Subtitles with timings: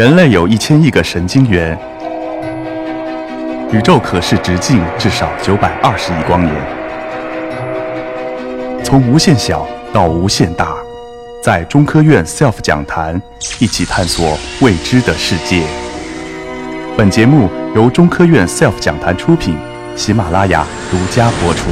[0.00, 1.78] 人类有一千亿个神经元，
[3.70, 6.54] 宇宙可视直径至少九百二十亿光年。
[8.82, 10.74] 从无限小到无限大，
[11.42, 13.20] 在中科院 SELF 讲坛
[13.58, 15.64] 一起探索未知的世界。
[16.96, 19.58] 本节目由中科院 SELF 讲坛出品，
[19.96, 21.68] 喜马拉雅独家播出。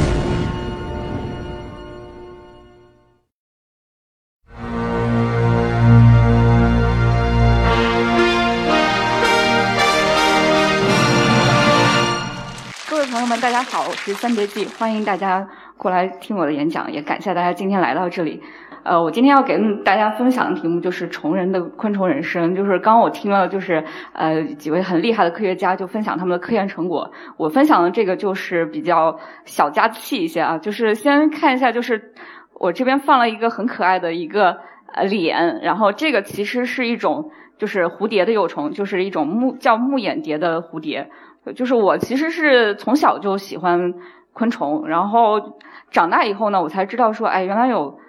[14.13, 18.41] 三叠纪，欢迎大家过来听我的演讲，也感谢大家今天来到这里。
[18.83, 22.55] 呃，我今天要给大家分享的题目就是虫人的昆虫人生。
[22.55, 27.11] 就是刚刚我听了，就是呃几位很厉害的科学家就分享他们的科研成果。
[27.37, 32.13] 我分享的这个就是比较小家气一些啊，就是先看一下，就是
[32.53, 34.57] 我这边放了一个很可爱的一个
[34.93, 41.09] 呃脸，然后这个其实是一种就是蝴蝶的幼虫，就是一种木叫木眼蝶的蝴蝶。
[41.53, 43.93] 就是我其实是从小就喜欢
[44.33, 45.59] 昆虫，然后
[45.91, 47.99] 长大以后呢，我才知道说，哎，原来有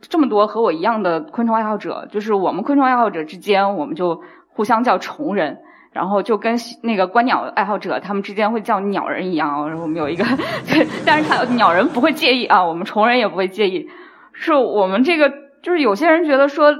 [0.00, 2.06] 这么多和我一样的昆虫爱好者。
[2.10, 5.58] 就是我们昆虫爱好者之间，我们就互相叫虫人，
[5.92, 9.68] 然后就跟那个观鸟爱好者他们之间会叫鸟人一样。
[9.68, 10.24] 然后我们有一个，
[10.66, 13.88] 对，但是他鸟人不会介意啊，我们虫人也不会介意。
[14.32, 16.74] 是我们这个，就是有些人觉得说。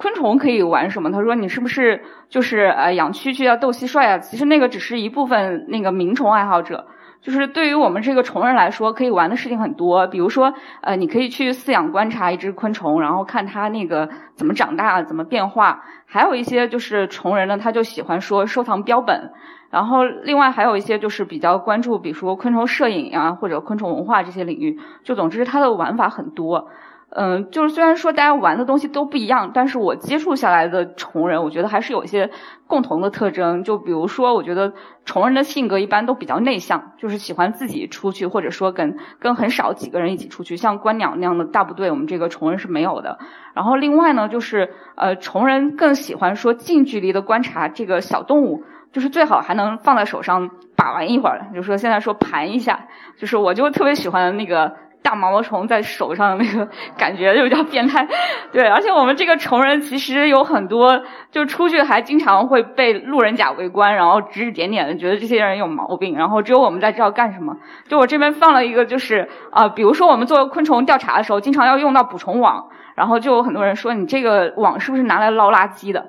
[0.00, 1.12] 昆虫可以玩什么？
[1.12, 4.16] 他说你是不是就是呃养蛐蛐啊、斗蟋蟀啊？
[4.16, 6.86] 其实那个只是一部分那个鸣虫爱好者。
[7.20, 10.06] 就是对于我们这个虫人来说，可以玩的事情很多。
[10.06, 15.84] 比如说呃，你可以去饲养观察一只昆虫，然后看它那个怎么长大、怎么变化。
[16.06, 19.30] 还有一些就是虫人呢，他就喜欢说收藏标本。
[19.68, 24.80] 然后另外还有一些就是比较关注，比如说昆虫摄影啊或者昆虫文化这些领域。
[25.04, 26.68] 就总之，它的玩法很多。
[27.12, 32.30] 嗯，就是虽然说大家玩的东西都不一样，但是我接触下来的虫人，我觉得还是有一些
[32.68, 33.64] 共同的特征。
[33.64, 34.72] 就比如说，我觉得
[35.04, 40.56] 虫人的性格一般都比较内向，就是喜欢自己出去，或者说跟跟很少几个人一起出去。
[40.56, 43.18] 像观鸟那样的大部队，我们这个虫人是没有的。
[43.54, 48.62] 然后另外呢，就是呃，虫人更喜欢说近距离的观察这个小动物，
[48.92, 51.46] 就是最好还能放在手上把玩一会儿。
[51.52, 52.86] 就说现在说盘一下，
[53.18, 54.76] 就是我就特别喜欢那个。
[55.02, 58.06] 大毛毛虫在手上那个感觉就比较变态，
[58.52, 67.56] 对，而且我们这个虫人其实有很多，就出去还经常会被路人甲围观，然后指指点点的，觉得这些人有毛病，然后只有我们在知道干什么。
[67.88, 76.06] 就我这边放了一个，就是啊，比如说我们做昆虫调查的时候，经常要用到捕虫网，然后就有很多人说你这个网是不是拿来捞垃圾的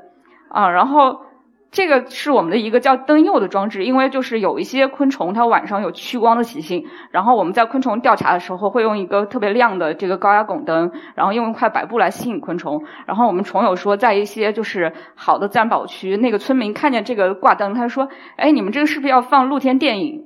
[0.50, 0.70] 啊？
[0.70, 1.31] 然后。
[1.72, 12.84] 这个是我们的一个叫灯诱的装置，因为就是有一些昆虫它晚上有趋光的习性，然后我们在昆虫调查的时候会用一个特别亮的这个高压汞灯，然后用一块白布来吸引昆虫。
[13.06, 20.26] 然后我们虫友说，在一些就是好的自然保护区，那个村民看见这个挂灯，他说：“哎，你们这个是不是要放露天电影？”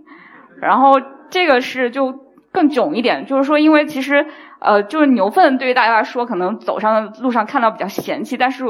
[0.59, 2.11] 然后这个是就
[2.51, 4.25] 更囧一点，就是说，因为其实
[4.57, 8.65] 呃，就是牛粪对于大家来说，可能走上路上看到比较嫌弃，但是。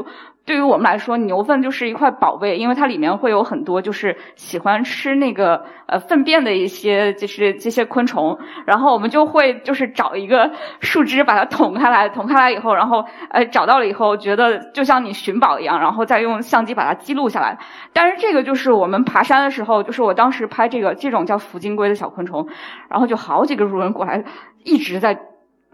[0.45, 10.51] 对于我们来说，牛粪就是一块宝贝，因为它里面会有很多就是喜欢吃那个呃粪便的一些就是这些昆虫，然后我们就会就是找一个
[10.81, 17.57] 树枝把它捅开来，捅开来以后，然后呃找到了以后，觉得就像你寻宝一样，然后再用相机把它记录下来。
[17.91, 22.47] 但是这个就是我们爬山的时候，就是我当时拍这个这种叫福金龟的小昆虫，
[22.87, 24.23] 然后就好几个路人过来，
[24.63, 25.19] 一直在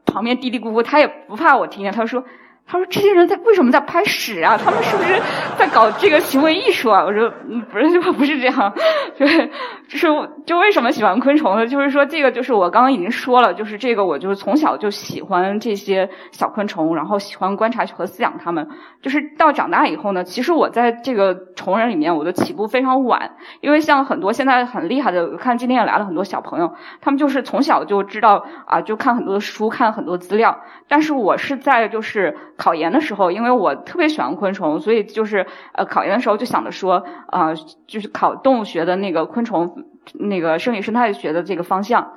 [0.06, 2.24] 旁边嘀嘀咕咕，他也不怕我听见，他说。
[2.72, 4.58] 他说：“这些人在为什么在拍屎啊？
[4.58, 5.22] 他们是不是
[5.58, 7.30] 在搞这个行为艺术啊？”我说：“，
[7.70, 8.74] 不是， 不是这样，
[9.20, 9.52] 对，
[9.92, 10.08] 就是
[10.46, 11.68] 就为什么喜欢昆虫呢？
[11.68, 18.70] 就是说这个就是我刚刚已经说了，就是这个我就是从小就喜欢这些小昆虫，然后喜欢观察和饲养它们。
[19.02, 30.58] 就是到长大以后呢，其实我在这个虫人里面，我的起步非常晚，因为像很多现在很厉害的，看今天也来了很多小朋友，他们就是从小就知道啊，就看很多书，看很多资料。
[30.88, 32.38] 但是我是在就是。
[32.58, 37.56] 考研的时候，因为我特别喜欢昆虫，所以就是呃考研的时候就想着说，啊，
[37.88, 39.81] 就是考动物学的那个昆虫
[40.14, 42.14] 那个生理生态学的这个方向。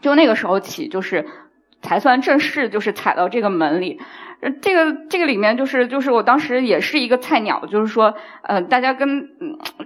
[0.00, 1.26] 就那个时候起，就是
[1.80, 4.00] 才算正式就是踩到这个门里。
[4.60, 9.28] 这个这个里面就是就是我当时也是一个菜鸟，就是说呃大家跟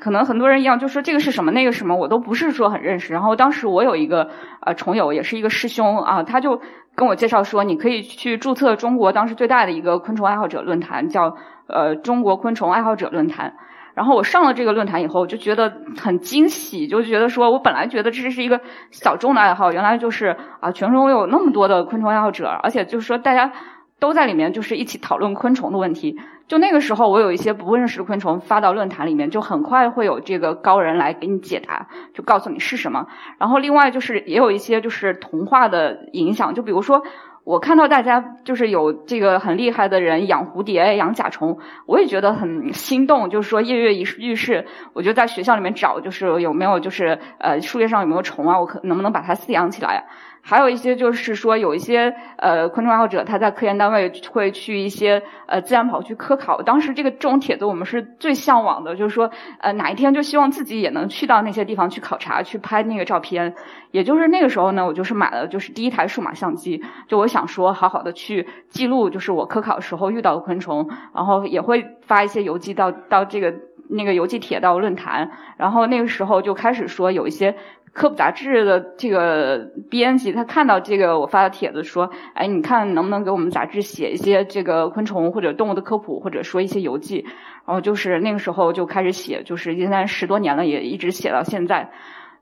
[0.01, 3.13] 可能很多人一样，就说这个是什么那个什么，我都不是说很认识。
[3.13, 4.31] 然后当时我有一个
[4.61, 6.61] 呃虫友，也是一个师兄啊，他就。
[6.97, 11.37] 跟我介绍说，你可以去注册中国当时最大的一个昆虫爱好者论坛，叫
[11.67, 13.53] 呃中国昆虫爱好者论坛。
[13.97, 18.61] 然后我上了这个论坛以后，我就觉得很惊喜，就觉得说我本来觉得这是一个
[18.91, 23.51] 小众的爱好，原来就是啊全中国有那么多的昆虫爱好者，而且就是说大家
[23.99, 26.19] 都在里面就是一起讨论昆虫的问题。
[26.47, 33.07] 就那个时候，我有一些不认识的昆虫发到论坛里面，就很快会有这个高人来给你解答，就告诉你是什么。
[33.39, 37.03] 然后另外就是也有一些就是童话的影响，就比如说
[37.47, 43.31] 我看到大家就是有这个很厉害的人养蝴蝶、养甲虫，我也觉得很心动。
[43.31, 50.07] 就是说跃跃欲试，我就在学校里面找，就是有没有就是呃树叶上有没有虫啊，我可能不能把它饲养起来。
[50.49, 56.63] 还有一些就是说，有一些呃昆虫爱好者，他在科研单位会去一些呃自然跑去科考。
[56.63, 59.29] 当时这个这种帖子我们是最向往的，就是说
[59.59, 63.57] 呃哪一天就希望自己也能去到那些地方去考察，去拍那个照片。
[63.91, 73.53] 也就是那个时候呢，我就是买了就是第一台数码相机，就我想说好好的去记录，就是我科考时候遇到的昆虫，然后也会发一些游记到到这个
[73.89, 75.29] 那个游记帖到论坛。
[75.57, 77.57] 然后那个时候就开始说有一些。
[77.97, 87.25] 科普杂志的这个编辑，他看到这个我发的帖子，说：“哎，你看能不能给我们杂志写一些这个昆虫或者动物的科普，或者说一些游记？”
[87.67, 91.91] 然后就是那个时候就开始写，就是现在十多年了，也一直写到现在。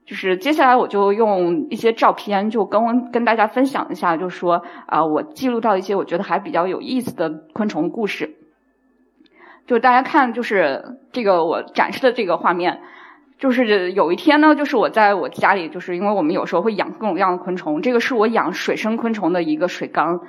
[0.05, 8.35] 就是接下来我就用一些照片，就跟跟大家分享一下，就说啊，我记录到一些我觉得还比较有意思的昆虫故事。
[9.69, 12.81] 就大家看，就是这个我展示的这个画面。
[13.39, 20.21] 就是有一天呢，就是我在我家里，就是因为我们有时候会养各种各样的昆虫，这个是我养水生昆虫的一个水缸。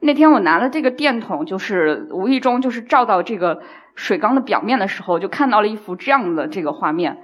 [0.00, 3.62] 那天我拿了这个电筒，就是无意中就是照到这个
[3.94, 7.18] 水缸的表面的时候，就看到了一幅这样的这个画面。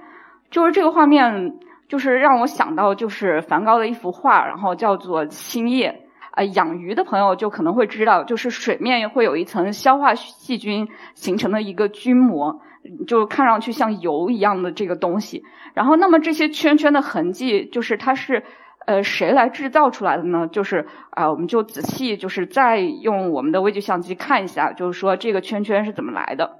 [0.51, 6.01] 就是这个画面，就是让我想到就是梵高的一幅画，然后叫做《星夜》。
[6.31, 12.61] 啊，养鱼的朋友就可能会知道，就是水面会有一层消化细菌形成的一个菌膜。
[13.05, 15.43] 就看上去像油一样的这个东西，
[15.73, 18.41] 然后那么这些圈圈的痕迹，就是它是
[18.85, 20.47] 呃谁来制造出来的呢？
[20.47, 26.59] 就是啊，我们就仔细就是再用我们的微距相机看一下，就是说这个圈圈是怎么来的。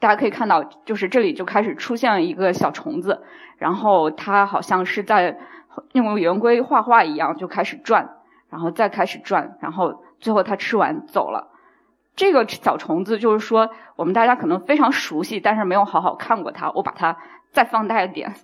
[0.00, 3.20] 大家可以看到，就是这里就开始出现了一个小虫子，
[3.58, 5.38] 然后它好像是在
[5.92, 8.08] 用圆规画画一样就开始转，
[8.50, 11.48] 然后再开始转，然后最后它吃完走了。
[12.16, 16.70] 这个小虫子就是说，我们大家可能非常熟悉，但是没有好好看过它。
[16.72, 17.16] 我把它
[17.52, 18.34] 再放大一点，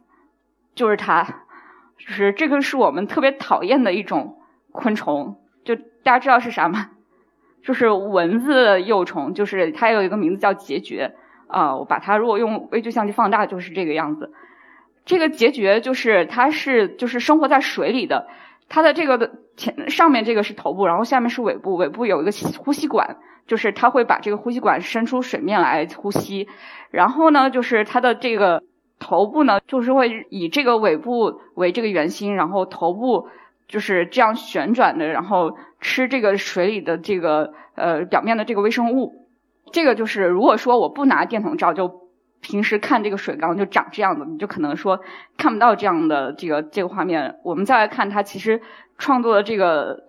[0.75, 1.25] 就是它，
[1.99, 4.39] 就是这个是我们特别讨厌的一种
[4.73, 5.39] 昆虫。
[5.65, 6.91] 就大家知道是啥吗？
[7.63, 11.13] 就是蚊子幼虫，就是它有一个名字叫孑孓
[11.49, 11.77] 啊。
[11.77, 14.33] 我把它如果用微距相机放大，就是这个样子。
[15.05, 18.29] 这个孑孓就是它是就是生活在水里的，
[18.69, 23.19] 它的这个的前上面这个是头部，然后下面是尾部，尾部有一个呼吸管。
[23.47, 26.49] 就是它会把这个呼吸管伸出水面来呼吸，
[26.91, 28.65] 然后呢，就是它的这个
[28.99, 33.29] 头部呢，就是会以这个尾部为这个圆心，然后头部
[33.69, 39.29] 就是这样旋转的，然后吃这个水里的这个呃表面的这个微生物。
[39.71, 42.06] 这个就是如果说我不拿电筒照，就
[42.47, 45.01] 平时看这个水缸就长这样的，你就可能说
[45.37, 47.41] 看不到这样的这个这个画面。
[47.43, 48.63] 我们再来看它其实
[48.99, 50.05] 创作的这个。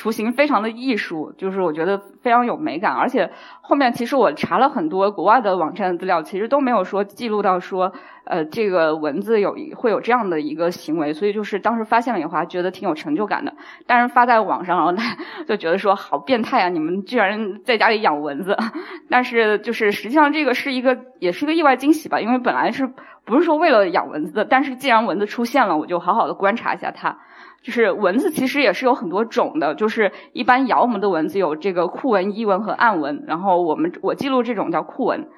[0.00, 3.30] 图形非常的艺术，就是我觉得非常有美感，而且
[3.60, 7.92] 后面其实我查了很多国外的网站的资料，其实都没有说记录到说，
[8.24, 13.52] 呃，这个蚊子有会有这样的一个行为，所以就是当时发现了以后，还觉得挺有成就感的。
[13.86, 18.56] 但是发在网上，然后他 就觉得说好变态啊，你们居然在家里养蚊子。
[19.10, 22.90] 但是就是实际上这个是一个也是个意外惊喜吧，因为本来是
[23.26, 27.18] 不是说为了养蚊子的，但是既然蚊子出现了，我就好好的观察一下它。
[27.62, 35.28] 就是蚊子其实也是有很多种的，就是一般咬我们的蚊子有这个酷蚊、伊蚊和暗蚊，然后我们我记录这种叫酷蚊。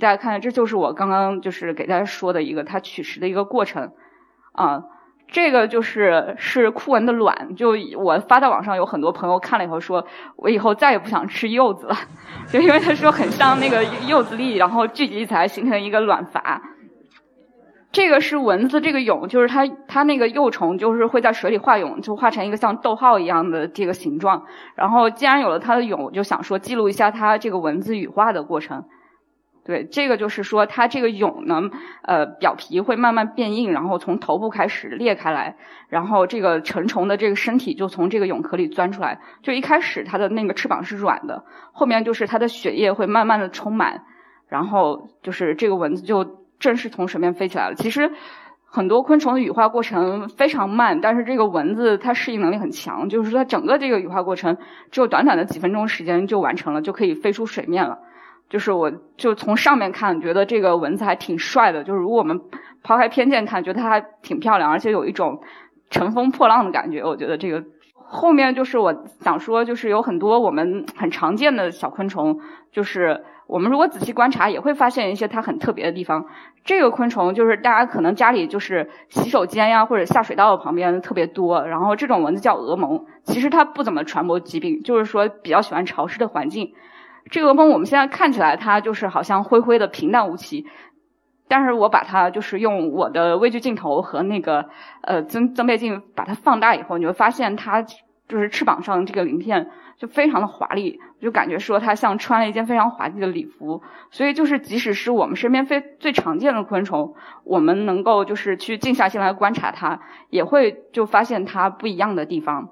[0.00, 3.92] 大家看，这就是我刚刚就是给大家说的一个它取食的一个过程
[4.52, 4.84] 啊。
[5.30, 10.06] 这个就是是酷蚊的卵，就我发在网上有很多朋友看了以后说，
[10.36, 11.94] 我以后再也不想吃柚子了，
[12.50, 16.58] 就因为他说很像那个柚子粒，然后聚集起来形成一个卵筏。
[17.90, 24.44] 这个是蚊子这个蛹，就是它它那个幼虫，就是会在水里化蛹，就化成一个像逗号一样的这个形状。
[24.74, 28.84] 然后既然有了它的蛹，我就想说记录一下它这个蚊子羽化的过程。
[29.64, 31.62] 对，这个就是说它这个蛹呢，
[32.02, 35.56] 呃，表皮会慢慢变硬，然后从头部开始裂开来，
[35.88, 39.20] 然后这个成虫的这个身体就从这个蛹壳里钻出来。
[39.42, 44.04] 就一开始它的那个翅膀是软的，后面就是它的血液会慢慢的充满，
[44.46, 46.46] 然后就是这个蚊子就。
[46.58, 47.74] 正式从水面飞起来了。
[47.74, 48.10] 其实
[48.64, 54.58] 很多昆虫的羽化过程非常慢，但是这个蚊子它适应能力很强，就是它整个这个羽化过程
[54.90, 57.98] 只有短短的几分钟时间就完成了，就可以飞出水面了。
[58.50, 61.84] 就是我就从上面看，觉得这个蚊子还挺帅的。
[61.84, 62.40] 就是如果我们
[62.82, 65.40] 抛开偏见看，觉得它还挺漂亮，而且有一种
[65.90, 67.02] 乘风破浪的感觉。
[67.02, 73.24] 我觉得这个后面就是我想说，就是有很多我们很常见的小昆虫，就是。
[73.48, 76.26] 我们如果仔细观察，也会发现一些它很特别的地方。
[76.64, 86.74] 这个昆虫就是大家可能家里就是洗手间呀或者下水道旁边特别多，然后这种蚊子叫蛾虻，其实它不怎么传播疾病，就是说比较喜欢潮湿的环境。
[87.30, 90.66] 这个蛾虻我们现在看起来它就是好像灰灰的平淡无奇，
[91.48, 94.68] 但是我把它就是用我的微距镜头和那个
[95.00, 97.82] 呃增增倍镜把它放大以后，你会发现它
[98.28, 99.70] 就是翅膀上这个鳞片。
[99.98, 103.82] 就非常的华丽，就感觉说它像穿了一件非常华丽的礼服，
[104.12, 109.98] 所以就是即使是我们身边非最常见的昆虫，我们能够就是去静下心来观察它，
[110.30, 112.68] 也会就发现它不一样的地方。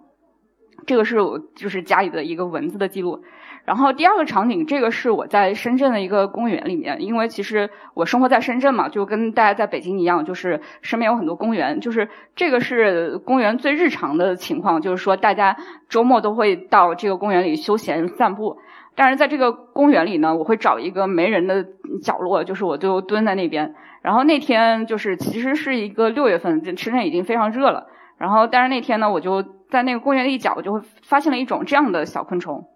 [0.84, 3.22] 这个是我就是家里的一个蚊子的记录。
[3.64, 15.56] 然后第二个场景，这个是我在深圳的一个公园里面，因为其实我生活在深圳嘛，就跟大家在北京一样，就是身边有很多公园，就是这个是公园最日常的情况，就是说大家
[15.88, 18.58] 周末都会到这个公园里休闲散步。
[18.94, 21.66] 但是在这个公园里呢，我会找一个没人的
[22.02, 23.74] 角落，就是我就蹲在那边。
[24.00, 27.88] 然后那天就是其实是一个六月份，深圳已经非常热了。
[28.18, 32.68] 然后但是那天呢，我就在那个公园的一角，我就会发现了一种这样的小昆虫。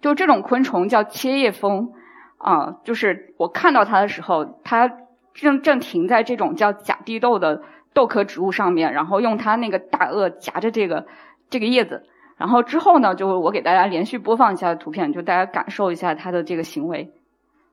[0.00, 1.92] 就这种昆虫叫切叶蜂，
[2.38, 4.92] 啊，就是我看到它的时候，它
[5.34, 7.62] 正正停在这种叫假地豆的
[7.94, 11.06] 豆科植物上面，然后用它那个大颚夹着这个
[11.50, 12.04] 这个叶子，
[12.36, 17.12] 然后之后呢，就我给大家连续播放一下图片，就大家感受一下它的这个行为。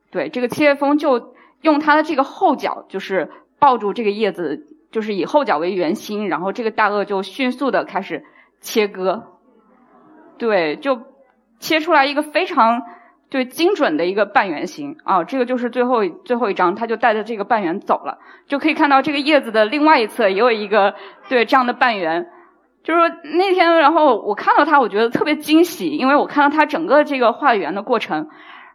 [0.09, 8.23] 对，这个切叶蜂就用它的这个后脚，就是抱住这个叶子，就是以后脚为圆心，然后这个大颚就迅速的开始
[8.61, 9.23] 切割。
[10.37, 11.01] 对，就。
[11.59, 12.81] 切出来一个非常
[13.29, 20.93] 对精准的一个半圆形啊，这个就是最后最后一张，他就带着这个半圆走了，就可以看到这个叶子的另外一侧也有一个
[21.29, 22.27] 对这样的半圆，
[22.83, 22.99] 就是
[23.37, 28.27] 那天然后我看到它，我觉得特别惊喜，因为我看到它整个这个画圆的过程，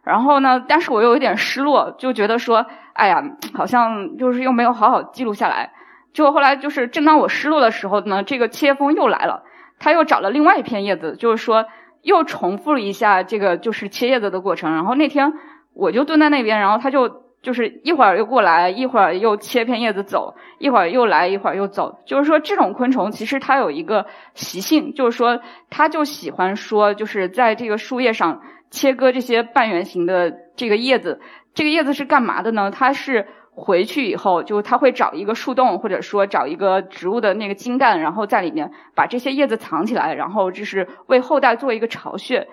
[0.03, 3.21] 然后呢，但是我又有点失落，就觉得说，哎呀，
[3.53, 5.73] 好像就是又没有好好记录下来，
[6.13, 9.43] 结果后来就是正当我失落的时候呢，这个切风又来了，
[9.79, 11.65] 他又找了另外一片叶子，就是说。
[12.01, 15.33] 又重复了一下这个就是切叶子的过程，然后那天
[15.73, 21.99] 我就蹲在那边，然后他就就是一会儿又过来，一会儿又切片叶子走，一会儿又来，一会儿又走。
[22.05, 31.19] 就是说这种昆虫其实它有一个习性，就是说它就喜欢说就是在这个树叶上切割这些半圆形的这个叶子。
[31.53, 32.71] 这个叶子是干嘛的呢？
[32.71, 33.27] 它是。
[33.59, 42.47] 回去以后，就他会找一个树洞，或者说找一个植物的那个茎干，然后在里面把这些叶子藏起来，然后就是为后代做一个巢穴。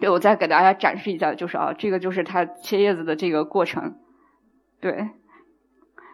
[0.00, 3.94] 对，我再给大家展示一下，就是啊，这个就是他切叶子的这个过程。
[4.80, 5.08] 对，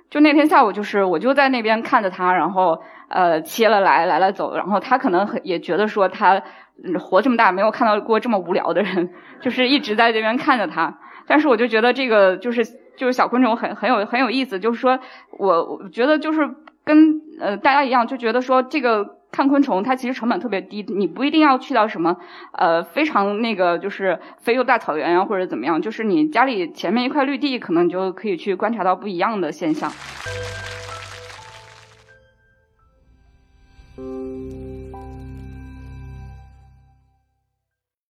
[0.09, 6.43] 就那天下午，就是我就在那边看着他，然后呃切了来来了走，然后他可能也觉得说他
[7.01, 9.11] 活这么大没有看到过这么无聊的人，
[9.43, 10.99] 就是一直在这边看着他。
[11.27, 12.79] 但是我就觉得这个就是。
[13.01, 14.99] 就是小昆虫很很有很有意思，就是说
[15.39, 16.51] 我我觉得就是
[16.85, 22.19] 跟呃大家一样，就觉得说这个看昆虫它其实成本特别低，你不一定要去到什么
[22.53, 29.91] 呃非常那个就是非洲大草原啊或者怎么样，就是你家里前面一块绿地，可能你就可以去观察到不一样的现象。